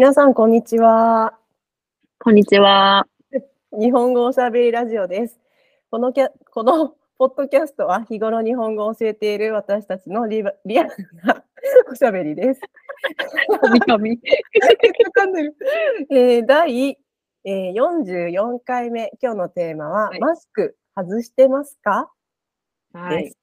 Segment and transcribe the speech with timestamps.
[0.00, 1.34] 皆さん、こんにちは。
[2.20, 3.06] こんにちは。
[3.78, 5.38] 日本語おしゃべりラジオです。
[5.90, 10.90] このキャこのポッドキャストは日頃日本語を教えている私たちのリバリアル
[11.22, 11.44] な
[11.92, 12.62] おしゃべりです。
[13.60, 14.22] 神々。
[16.08, 16.96] えー第、
[17.44, 22.10] えー、44回目、今日のテーマは、はいマスク外してますか、
[22.94, 23.34] はい。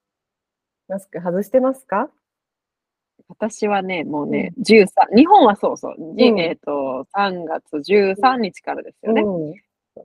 [0.88, 2.10] マスク外してますか？
[3.26, 4.86] 私はね、もうね、13、
[5.16, 6.40] 日本はそうそう、じうん。
[6.40, 9.22] えっ、と、3月13日からですよね。
[9.22, 9.54] うん。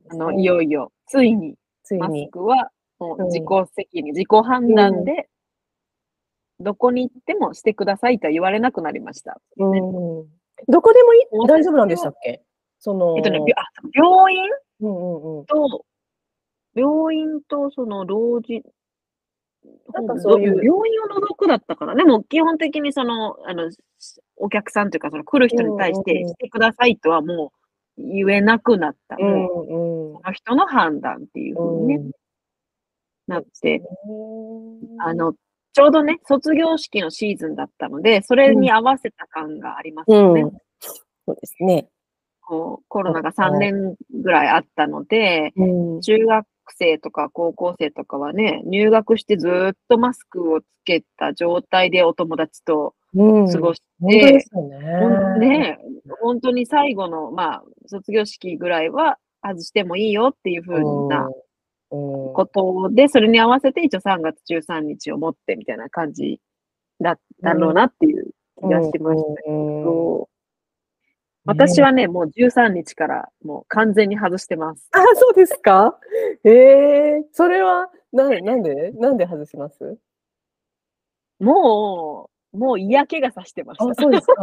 [0.09, 2.31] あの、いよいよ、ついに、マスついに。
[2.31, 3.21] クは、もうん。
[3.23, 3.44] う自己
[3.76, 5.30] 責任、自己判断で、
[6.59, 9.40] どこに行ってもしてくださいとは言われなくなりました。
[9.57, 9.80] うん、
[10.68, 11.48] どこでもい。
[11.48, 12.41] 大丈夫なんでしたっけ？
[12.80, 14.41] その、えっとね、びあ病院？
[14.82, 15.45] うんうんうん。
[15.45, 15.85] と、
[16.76, 18.62] 病院とその老人、
[19.94, 21.95] なんかそういうど病院を除くだったかな。
[21.95, 23.70] でも基本的にその、あの、
[24.38, 26.27] お客さんというか、その来る人に対しうんうんうん。
[26.27, 27.54] てしてくださいとはも
[27.98, 29.15] う言えなくなった。
[29.20, 30.13] うんうん。
[30.15, 31.96] その人の判断っていうふうに、ね。
[31.96, 32.12] うん。
[33.27, 35.34] なって、うんあの、
[35.73, 40.41] ちょうどね、卒業式のシーズンだったので、それに合わせた感がありますよね。
[40.41, 40.51] うん。
[41.26, 41.88] そうですね。
[42.41, 46.01] こうコロナが3年ぐらいあったので、うん。
[46.01, 53.52] 中学生とか高校生とかはね、入学してずーっとマスクをつけた状態でお友達とうん。
[53.52, 55.60] 過ごし本当てで、すよほんね。
[55.60, 55.80] ね、
[56.22, 66.40] 本当に最後の、まあ、卒業式ぐらいは外してもいいよっていう風なうんことで、それに合わせて一応3月13日をもってみたいな感じ
[67.00, 69.84] だったろうなっていう気がしましたけうん。
[69.84, 70.28] ど、
[71.46, 74.88] 私はね、もう13日からもう完全に外してます。
[74.94, 75.97] あ、そうですか？
[76.46, 76.52] え
[77.19, 78.91] えそれは、な、なんで？
[78.94, 79.97] なんで外します？
[81.40, 84.35] もう、もう嫌気がさしてましあた。、そうですか。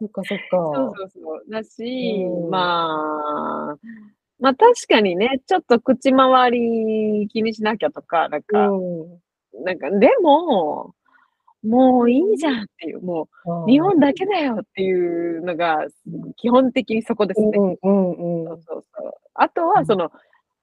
[0.00, 0.92] そっかそっそうか。
[0.96, 1.50] そうそう。
[1.50, 3.76] だし、うんまあ、
[4.38, 9.18] まあ確かにね、ちょっと口周り気にしなきゃとか、なんか、うん
[9.64, 10.94] なんか、でも、
[11.64, 13.28] もういいじゃんっていう、も
[13.66, 15.86] う日本だけだよっていうのが、
[16.36, 17.50] 基本的にそこですね。
[19.34, 20.10] あとは、その、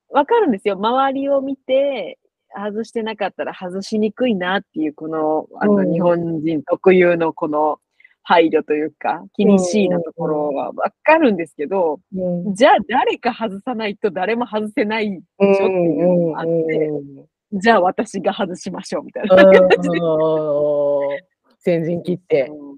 [0.09, 0.75] わかるんですよ。
[0.75, 2.17] 周りを見て、
[2.55, 5.91] 外してなかったら外しにくいなっていう、この、あの、うん。
[5.91, 7.79] 日本人特有のこの
[8.23, 12.55] 配慮というか、気にしいなところはわかるんですけど、うん。
[12.55, 19.97] じゃあ誰か外さないと誰も外せないでしょっていうのもあって、うんじゃあ私が外しましょうみたいなうん感じで。
[19.97, 21.19] うん
[21.59, 22.77] 先陣切ってうん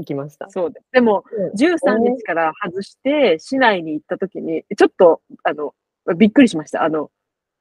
[0.00, 0.48] いきました。
[0.48, 0.86] そうです。
[0.92, 1.22] でも、
[1.54, 5.74] 13日から外して、市内に行った時に、ちょっと、あの、
[6.16, 6.82] びっくりしました。
[6.82, 7.10] あの、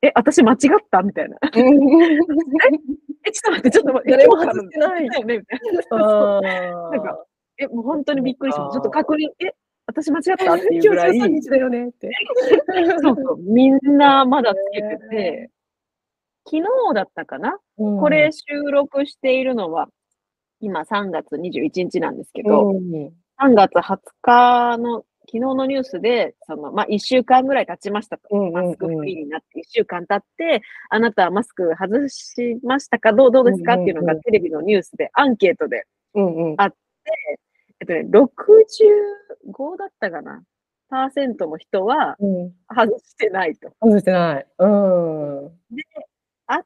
[0.01, 0.59] え、私間違っ
[0.89, 1.01] た？
[1.03, 1.35] みたいな。
[3.25, 5.59] え、ちょっと待って、ちょっと待って、誰も外してないだよねみたい
[5.91, 6.37] な。
[6.37, 6.41] あ
[6.91, 7.25] なんか
[7.57, 8.75] え、もう本当にびっくりしました。
[8.75, 9.53] ちょっと確認、え、
[9.87, 10.53] 私間違った？
[10.53, 12.09] っていう今日ぐらい、13日だよねって。
[13.03, 15.49] そうそう、みんなまだつけてて、
[16.45, 16.63] 昨日
[16.95, 19.87] だったかな、これ収録しているのは、
[20.59, 23.11] 今3月21日なんですけど、うん。
[23.39, 28.23] 3月20日の昨日のニュースで、その、まあ、1週間ぐらい経ちましたと。
[28.31, 28.53] うんうんうん。
[28.53, 33.13] マスクフリーになって1週間経って、あなたはマスク外しましたか？
[33.13, 33.93] どうどうですか、うんうんうん。
[33.93, 35.85] っていうのがテレビのニュースで、アンケートで、
[36.15, 36.57] うんうん。
[36.59, 40.43] えっとね、65だったかな？
[40.89, 42.51] パーセントの人はうん。
[42.69, 43.71] 外してないと。
[43.81, 44.45] 外してない。
[44.59, 45.45] うん。
[45.47, 45.49] あ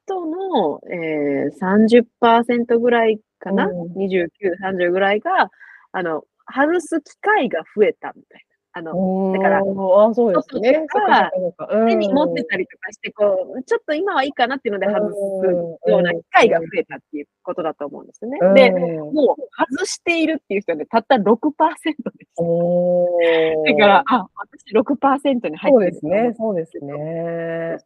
[0.06, 4.30] との、えー、30%ぐらいかな、うん ?29、
[4.62, 5.52] 30ぐらいが、
[5.92, 8.56] あの、外す機会が増えたみたいな。
[8.78, 10.86] あの、だからああ、そうですね。
[11.88, 18.38] 手に持ってたりとかして、こう、ちょっと今はいいかなっていうので外すような機会が増えたっていうことだと思うんですね。
[18.42, 19.42] うんで、うんもう
[19.78, 22.44] 外しているっていう人はね、たった6%でした。
[22.44, 27.78] おーだから、あ、私6%に入そうってるですね、そうですね。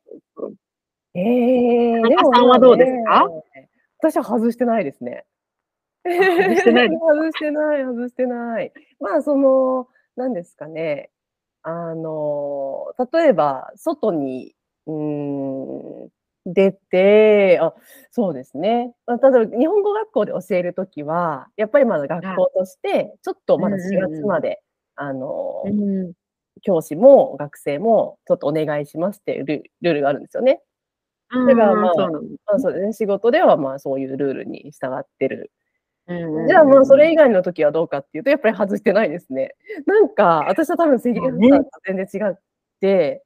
[1.16, 3.28] ええ田中さんはどうですか？
[4.00, 5.26] 私は外してないですね。
[6.06, 8.72] 外してない 外してない、外してない。
[9.00, 11.10] まあ、その、何ですかね。
[11.64, 14.56] あの、例えば、外に、
[14.88, 16.10] うーん、
[16.46, 17.74] 出て、あ、
[18.12, 18.96] そうですね。
[19.06, 24.62] まあ例えば、日本語学校で教えるときは、やっぱりまだ学校として、ちょっとまだ4うんうんうん月まで、
[24.96, 26.14] あの、うん
[26.62, 30.62] 教師も学生もちょっとお願いしますっていうルルールがあるんですよね。
[31.32, 31.92] うんだからまあ
[32.56, 35.52] あそうですね、仕事ではまあそういうルールに従ってる。
[36.08, 39.56] うんじゃあまあそれ以外の時はどうかっていうと、やっぱり外してないですね。
[39.86, 42.36] なんか私は多分制限ねと全然違っ
[42.82, 43.24] て、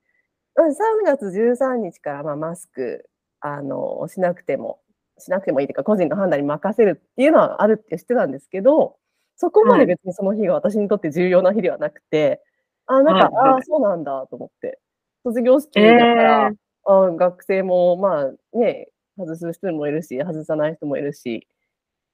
[0.57, 0.73] うん3
[1.05, 3.09] 月13日からまあマスク
[3.41, 4.79] あのしなくても、
[5.17, 8.97] しなくてもいいというか、個人の判断に任せるっていうのはあるって知ってたんですけど、
[9.37, 9.87] そこまではい。
[9.87, 12.41] 別にその日が私にとって重要な日ではなくて、
[12.87, 13.29] あ、なんか。
[13.33, 14.79] ああ、そうなんだと思って。
[15.23, 16.55] 卒業式えだから、え。
[16.85, 21.47] あ学生もまあね、外す人もいるし、外さない人もいるし、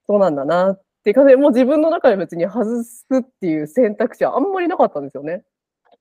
[0.07, 5.44] そうなんだなっていう感じで、もう自分の中で別に外すっていう選択肢はあんまりなかったんですよね。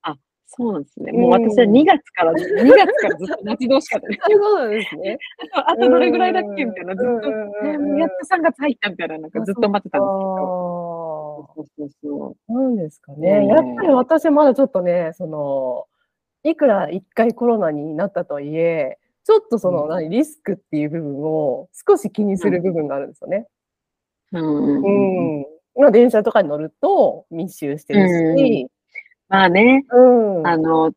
[0.02, 0.16] あ、
[0.46, 1.12] そうなんですね。
[1.12, 1.72] うもう私はん。
[1.72, 2.38] 2月から、2
[2.86, 4.20] 月からずっと待ち遠しかったです。
[4.30, 5.18] そうなんですね。
[5.54, 10.34] あとどれぐらいだっけみたいな、ずっと、うんうんえ、うんうんもうやっと3月入ったみたいな、なんかあ、ずっと待ってたんですけど。
[10.34, 11.54] か。
[11.54, 13.12] そうそうそうなんですか。
[13.12, 13.46] ね。
[13.46, 15.86] やっぱりね私はまだちょっとね、その、
[16.50, 19.88] いくら1回コロナになったとはいえ、ちょっとその、うん。
[19.90, 22.52] 何、リスクっていう部分を少し気にすうん。
[22.54, 23.46] る部分があるんですよね。
[24.32, 25.46] うんうん。
[25.76, 28.38] まあ、電車とかに乗ると密集してるうん。
[28.38, 28.68] し、
[29.28, 30.00] まあね、う
[30.42, 30.46] ん。
[30.46, 30.92] あの、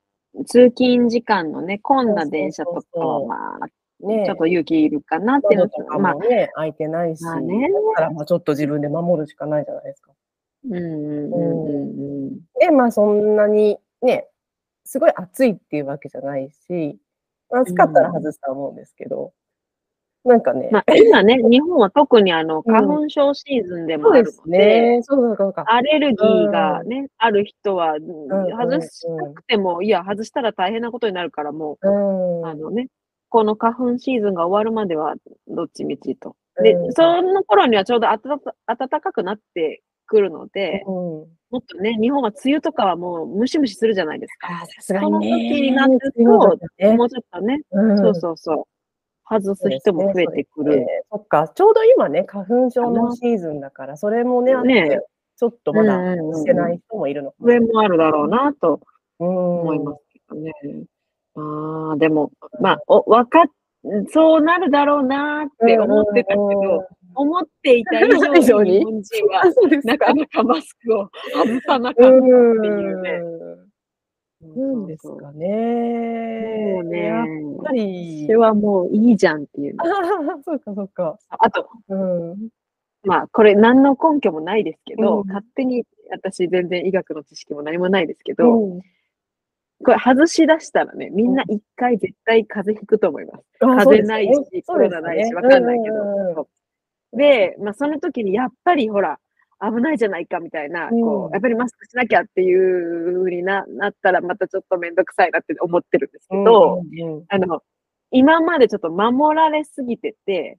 [0.45, 3.69] 通勤時間のね、混んだ電車とかは、そまあ、う。
[3.69, 4.36] ちょっね。
[4.36, 7.68] と勇気いるかなっていうのと、かまあ、もね、開いてないし、だまあね。
[7.68, 10.12] ったらまあちょっと自分で守るしかないじゃないですか。
[10.69, 12.39] うんうん。
[12.59, 14.27] で、まあそんなにね、
[14.91, 16.99] すごい暑いっていうわけじゃないし、
[17.49, 18.13] う暑かったらん。
[18.13, 19.31] 外すとは思うんですけど、
[20.25, 23.03] なんかね、まあ、今ね、日本は特にあの、花うん。
[23.03, 24.99] 粉症シーズンでもあるので、ね。
[25.03, 25.63] そうそうそうか。
[25.67, 26.89] アレルギーがうん。
[26.89, 32.41] ね、ある人は、うんうん外したくても、いや、外したら大変なことになるから、もうん。
[32.41, 32.59] う、あうん。
[32.59, 32.89] のね、
[33.29, 35.15] この花粉シーズンが終わるまでは、
[35.47, 36.35] どっちみちと。
[36.61, 36.91] で、うん。
[36.91, 40.93] その頃にはちょうど暖かくなってくるので、うん。
[41.51, 44.49] もっとね、日本は梅雨とかはもうムシムシするじゃないですか。
[44.49, 45.71] ああ、さすがにその時にね。
[45.71, 46.95] なると、ね。
[46.95, 47.75] もうちょっとね、う。
[47.75, 48.63] そうんそうそう、
[49.23, 50.13] 外そうす人も。
[50.13, 50.85] 増えてくるね。
[51.09, 51.47] そっか。
[51.55, 52.91] ちょうど今ね、花粉症。
[52.91, 54.99] のシーズンだから、それもね、ね
[55.37, 56.65] ちょっとうんまだうんしてうんうん。
[56.65, 58.81] ない人もいるのかも上しれもあるだろうなと。
[59.19, 60.51] 思いますけどね。
[61.35, 63.43] ああ、でも、まあ、お、わかっ、
[64.11, 68.09] そうなるだろうなってうん思ってたけど、うん思っていた以
[68.39, 69.43] 以上に 日本人は。
[69.83, 73.21] なかなかマスクを外さなかったっていうね。
[74.43, 76.79] なんですかもね。
[76.81, 77.25] うね、やっ
[77.63, 78.35] ぱり私。
[78.35, 79.75] はもういいじゃんっていう。
[80.43, 81.17] そうか、そうか。
[81.29, 82.49] あと、うん。
[83.03, 88.81] まあ、これ何の根拠もないですけど、うん勝手に私全然医学の知識も何もないですけど、うん
[89.83, 93.43] これ外し出したらね、みんな一回絶対風邪ひくと思います。
[93.61, 96.47] あ風邪ないし、コねロナないし、わかんないけど。
[97.13, 99.19] で、まあその時にやっぱりほら、
[99.61, 101.01] 危ないじゃないかみたいな、うん。
[101.01, 107.25] こう、やっぱりマスクしなきゃっていう風にななったらまたちょっとめんどくさいなって思ってるんですけど、うんうんうん。
[107.29, 107.61] あの、
[108.09, 110.57] 今までちょっと守られすぎてて、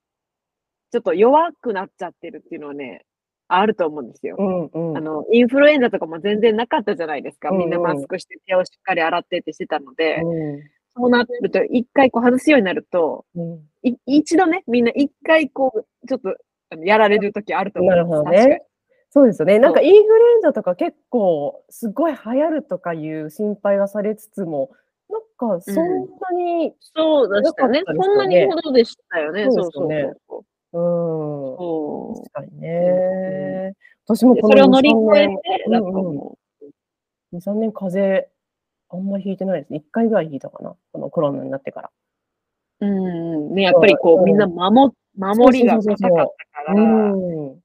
[0.92, 3.04] ちょっと弱くなっちゃってるっていうのはね、
[3.48, 4.36] あると思うんですよ。
[4.38, 4.96] うんうん。
[4.96, 7.50] あの、インフルエンザとかも全然なかったじゃないですか。
[7.50, 10.62] みんなマスクして手をしっかり洗ってってしてたので、うん
[10.96, 16.36] そうなると、一回こう外すようになると、うんい一度ね、みんな一回こう、ちょっと
[16.84, 17.90] やられる時あると思う。
[17.90, 18.62] なるほどね。
[19.10, 19.58] そうですよね。
[19.58, 24.70] なんかインフルエンザとか結構すごい流行るとかいう心配はされつつも、
[25.10, 27.82] なんかそんなに、そうでしたね。
[27.86, 29.44] そんなにほどでしたよね。
[29.50, 32.22] そうそうそうん、そう。
[32.30, 33.74] 確かにね。
[34.06, 36.38] 私もこのでそれを乗り越え2、3て、年だと思
[37.34, 38.31] 2、3年風邪、
[38.92, 39.72] あんまりひいてないです。
[39.72, 40.74] 1回ぐらいひいたかな。
[40.92, 41.90] このコロナになってから。
[42.80, 42.86] う。
[42.86, 43.54] うん。
[43.54, 47.60] ね、やっぱりこうんう、みんな守、守りが高かったから、うん。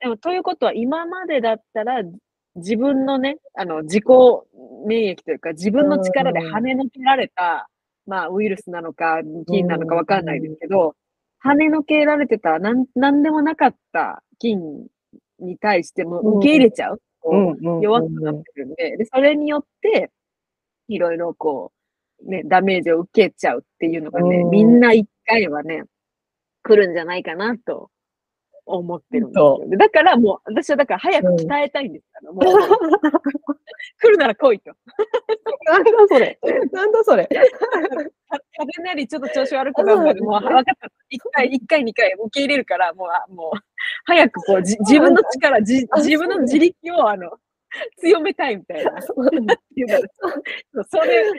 [0.00, 2.02] でも、ということは、今までだったら、
[2.56, 4.04] 自分のね、あの、自己
[4.86, 7.68] 免疫というか、自分の力で跳ねのけられた、
[8.06, 10.96] まあ、ウイルスなのか、菌なのかわかんないですけど、
[11.44, 14.86] 跳ねのけられてた、なん、なんでもなかった菌
[15.38, 16.96] に対しても受け入れちゃう。
[16.96, 20.10] うん弱くなってるんで、で、それによって、
[20.94, 21.72] いろいろこ
[22.24, 25.84] う、ね、ダメージを受けちゃうっていうのがね、うんみんな一回はね、
[26.62, 27.90] 来るんじゃないかなと
[28.66, 29.64] 思ってるんですよ。
[29.68, 32.44] でだからもう、私はだから早く鍛えたいんですから、 もう、
[34.00, 34.72] 来るなら来いと。
[35.64, 36.38] なんだそれ。
[36.72, 37.26] なんだそれ。
[37.26, 37.32] か
[38.58, 40.88] 風なりちょっと調子悪くなるまで、もう分かった。
[41.08, 43.58] 一回、一回、二回受け入れるから、もう、あもう、
[44.04, 47.38] 早くこう、じ自分の力、じ自分の自力を、あの、
[47.98, 49.00] 強めたいみたいな。
[49.02, 49.16] そう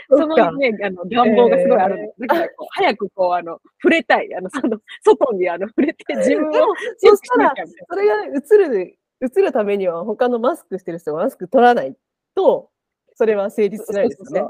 [0.10, 2.22] そのね、あの、願望がすごいあるんです。
[2.22, 4.34] だからこう、早くこう、あの、触れたい。
[4.36, 6.54] あの、その、外にあの、触れて、自分を
[6.98, 7.54] そしたら
[7.90, 11.96] それが映る、映るためには他のマスクしてる人がマスク取らない
[12.36, 12.70] と、
[13.16, 14.50] それは成立しないですよね。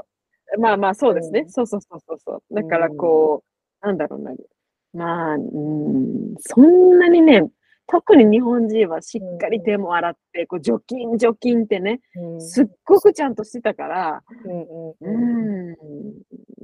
[0.58, 1.40] まあまあ、そうですね。
[1.40, 2.54] うんそうそうそうそうそう。
[2.54, 3.42] だからこ
[3.82, 4.32] う、なんだろうな。
[4.92, 7.50] まあ、うん、そんなにね、
[7.86, 15.76] 特に日本人はしっかり手も洗って、こう除菌除菌ってね、うんすっごくちゃんとしてたから、うんうん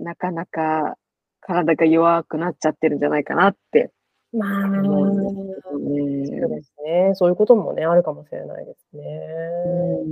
[0.03, 0.97] なかなか
[1.41, 3.91] 体が弱くなっちゃってるんじゃないかなって
[4.33, 6.57] まあ、思うんですよそうね。
[6.57, 7.09] ですね。
[7.09, 7.15] ね。
[7.15, 9.03] そういうこともね、あるかもしれないですね。
[10.05, 10.09] う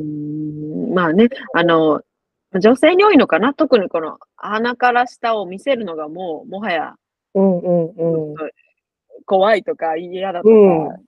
[0.91, 2.03] んまあね、あの、
[2.59, 6.95] 女性に多いのかな特にこの鼻から下を見せるのがもう、もはや
[7.35, 8.35] うんうんうん。
[9.28, 10.52] 怖いとか嫌だとか、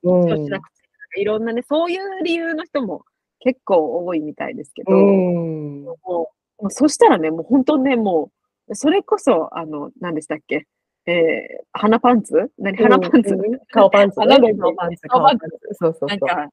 [0.04, 0.68] うんしなく
[1.14, 3.02] ていろんなね、そういう理由の人も
[3.40, 5.84] 結構多いみたいですけど、うん。
[5.84, 6.30] も
[6.62, 8.30] うそしたらね、もう本当ね、も
[8.68, 10.66] う、それこそ、あの、何でしたっけ？
[11.06, 12.52] えー、鼻パンツ？
[12.58, 12.76] 何？
[12.76, 14.26] 鼻パンツ、うんうん顔パンツね。
[14.38, 15.08] 顔パンツ。
[15.08, 16.08] 顔パンツそうそうそう。
[16.08, 16.50] なんか、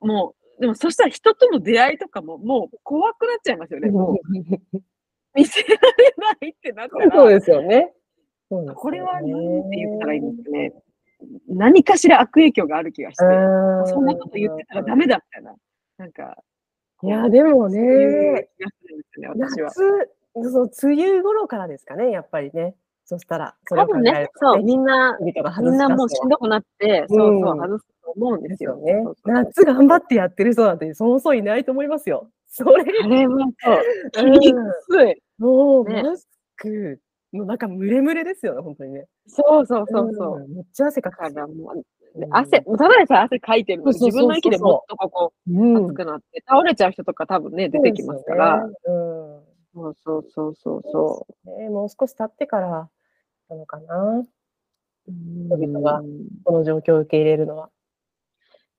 [0.00, 3.90] もう、でもそしたら人との出会いとかももう怖くなっちゃいますよね。
[3.90, 4.18] もう
[5.34, 5.76] 見せられ
[6.40, 7.92] ないってなったら、そうですよね。
[8.48, 10.72] そうですよねこれは何て言ったらいいんですかね。
[11.48, 15.54] 何かしら悪影響がある気がして、うんそんなこと言ってたらダメだみたいな。
[15.98, 16.36] なんか、
[17.02, 18.48] いや、でもね、ね、
[19.28, 19.70] 私は。
[20.34, 22.74] 夏、そう、梅雨頃からですかね、やっぱりね。
[23.06, 28.70] そしたら、それ多分ねを考える、そう、みんな、みんなもう外しんどくなって、そうそう、うん外すと思うんでですすよ。
[28.72, 32.30] よね夏頑張ってやってる人なんてそうそういないと思いますよ。
[32.48, 33.48] それ、あれは
[34.14, 34.52] そう、うんき
[34.88, 35.22] つい。
[35.38, 37.00] もうねマスク
[37.38, 39.06] の中ムレムレですよね、本当にね。
[39.26, 40.40] そうそうそうそう。
[40.48, 41.10] んめっちゃ汗か。
[41.10, 48.62] からもう、うん汗、ただでさえ汗かいてるの自分の息でもっとここうん熱くなって、倒れちゃう人とか多分ね、出てきますから。
[48.84, 52.88] そうそうそうそうそうねもう少し経ってから
[53.48, 54.24] なのかな、う。
[55.08, 57.70] 人々がうんこの状況を受け入れるのは。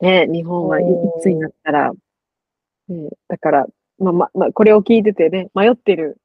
[0.02, 0.84] ね、日本はい
[1.22, 1.92] つになったら、
[2.90, 3.66] ね、だから、
[4.00, 6.18] まあままこれを聞いててね、迷ってる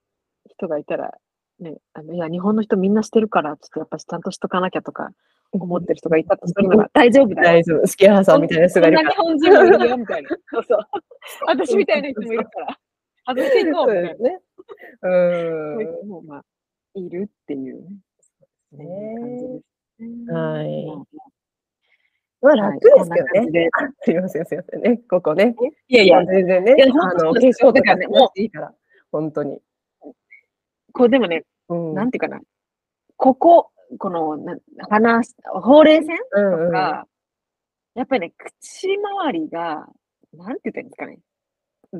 [0.48, 1.14] 人がいたら、
[1.60, 5.10] ね、あのいや、日本の人みんなしてるから、ちょっとやっぱちゃんとしとかなきゃとか
[5.52, 7.48] 思ってる人がいたとするなら、大丈夫だよ。
[7.48, 7.86] 大丈夫。
[7.86, 9.12] スキハさんみたいな人がいるから。
[9.14, 10.28] そんな日本人もいるよ、みたいな。
[10.50, 10.78] そうそう。
[11.46, 12.78] 私みたいな人もいるから、
[13.26, 14.14] 外していこう、みたいな。
[14.14, 14.40] ね。
[15.02, 16.08] うん。
[16.08, 16.44] も、まあ、
[16.94, 17.88] いるっていうね。
[18.72, 19.60] で
[19.98, 20.32] すね。
[20.32, 20.86] はい
[22.42, 23.68] まあ楽ですけどね。
[24.00, 25.02] すいません、すいませんね。
[25.10, 25.54] ここね。
[25.88, 26.74] いやいや、全然ね。
[26.88, 28.74] あの、化粧とかね、もういいから。
[29.12, 29.60] 本当に。
[31.00, 31.94] こうでもね、うん。
[31.94, 32.40] なんていうかな、
[33.16, 34.54] ここ、この、な
[34.90, 35.22] 鼻、
[35.62, 36.66] ほうれい線うんうん。
[36.66, 37.06] とか、
[37.94, 39.86] やっぱりね、口周りが、
[40.34, 41.18] なんて言ったらいいんですかね、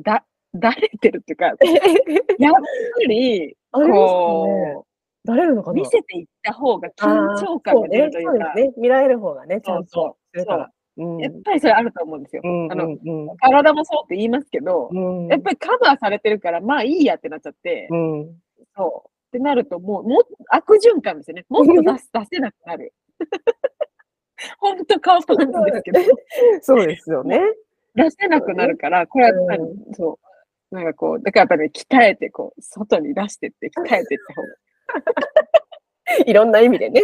[0.03, 1.45] だ、だれてるっていうか、
[2.37, 2.59] やっぱ
[3.07, 3.57] り。
[3.71, 4.87] こう、
[5.25, 5.81] 誰るのかな？
[5.81, 7.05] 見せていった方が緊
[7.37, 8.73] 張感が出るというか、そうね。
[8.77, 10.15] 見られる方がね、ちゃんと。
[10.97, 11.17] うん。
[11.17, 12.41] やっぱりそれあると思うんですよ。
[12.45, 15.27] うんあの、うん体もそうって言いますけど、うん。
[15.27, 18.35] やっぱりカバーされてるから、まあいいやってなっちゃって、うん。
[18.81, 19.09] そう。
[19.09, 21.45] ってなると、もう、もっ悪循環ですよね。
[21.49, 22.93] もっと出す出せなくなる。
[24.59, 25.99] ほんと顔パンツですけど、
[26.61, 27.39] そうですよね。
[27.95, 30.19] 出せなくなるから、これはうそ
[30.71, 30.75] う。
[30.75, 34.47] なんかこう、だからやっぱり、ね、鍛えて、こう、外に出してって、鍛えてって方が。
[36.25, 37.03] いろんな意味でね。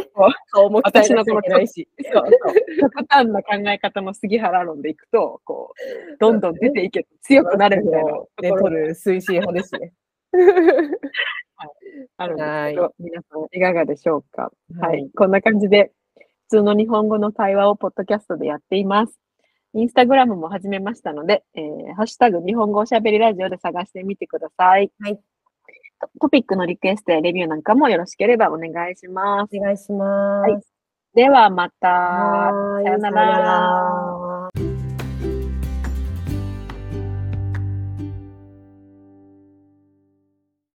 [0.51, 1.87] 顔も鍛えなきゃいけないし。
[2.11, 2.77] そうそう。
[2.79, 9.93] 極端な考え方の杉原論でいくと、こう、どんどん出ていけ、強くなるみたいなとね、取る推進派ですね。
[12.17, 14.51] あるんですはいけど、皆さんいかがでしょうか？
[14.79, 15.11] ははいい。
[15.13, 15.91] こんな感じで、
[16.49, 19.19] 普通の日本語の会話をポッドキャストでやっています。
[19.73, 24.91] インスタグラムも始めましたので、えーハッシュタグ日本語おしゃべりラジオで探してみてください。
[25.01, 25.19] はい
[25.99, 26.09] ト。
[26.21, 29.57] トピックのリクエストやレビューなんかもよろしければお願いします。
[29.57, 30.73] お願いします。
[31.13, 31.89] ではまた。
[31.89, 34.16] はーいさよなさよならら。